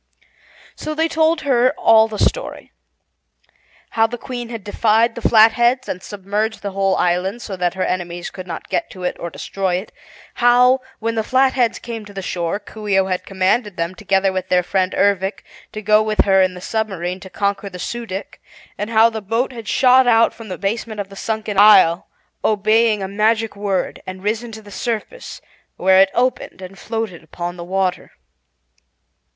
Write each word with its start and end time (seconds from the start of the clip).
So 0.75 0.95
they 0.95 1.07
told 1.07 1.41
her 1.41 1.75
all 1.77 2.07
the 2.07 2.17
story: 2.17 2.71
How 3.91 4.07
the 4.07 4.17
Queen 4.17 4.49
had 4.49 4.63
defied 4.63 5.13
the 5.13 5.21
Flatheads 5.21 5.87
and 5.87 6.01
submerged 6.01 6.63
the 6.63 6.71
whole 6.71 6.95
island 6.95 7.43
so 7.43 7.55
that 7.57 7.75
her 7.75 7.83
enemies 7.83 8.31
could 8.31 8.47
not 8.47 8.67
get 8.67 8.89
to 8.89 9.03
it 9.03 9.15
or 9.19 9.29
destroy 9.29 9.75
it; 9.75 9.91
how, 10.41 10.79
when 10.97 11.13
the 11.13 11.23
Flatheads 11.23 11.77
came 11.77 12.03
to 12.05 12.15
the 12.15 12.23
shore, 12.23 12.57
Coo 12.59 12.87
ee 12.87 12.97
oh 12.97 13.05
had 13.05 13.27
commanded 13.27 13.77
them, 13.77 13.93
together 13.93 14.33
with 14.33 14.49
their 14.49 14.63
friend 14.63 14.95
Ervic, 14.95 15.43
to 15.71 15.83
go 15.83 16.01
with 16.01 16.21
her 16.25 16.41
in 16.41 16.55
the 16.55 16.61
submarine 16.61 17.19
to 17.19 17.29
conquer 17.29 17.69
the 17.69 17.77
Su 17.77 18.07
dic, 18.07 18.41
and 18.79 18.89
how 18.89 19.07
the 19.11 19.21
boat 19.21 19.51
had 19.53 19.67
shot 19.67 20.07
out 20.07 20.33
from 20.33 20.47
the 20.49 20.57
basement 20.57 20.99
of 20.99 21.09
the 21.09 21.15
sunken 21.15 21.59
isle, 21.59 22.07
obeying 22.43 23.03
a 23.03 23.07
magic 23.07 23.55
word, 23.55 24.01
and 24.07 24.23
risen 24.23 24.51
to 24.51 24.63
the 24.63 24.71
surface, 24.71 25.41
where 25.77 26.01
it 26.01 26.09
opened 26.15 26.59
and 26.59 26.79
floated 26.79 27.21
upon 27.23 27.55
the 27.55 27.63
water. 27.63 28.13